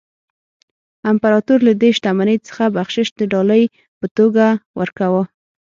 امپراتور 1.11 1.59
له 1.67 1.73
دې 1.81 1.89
شتمنۍ 1.97 2.37
څخه 2.47 2.63
بخشش 2.77 3.07
د 3.19 3.21
ډالۍ 3.31 3.63
په 3.99 4.07
توګه 4.17 4.45
ورکاوه. 4.79 5.23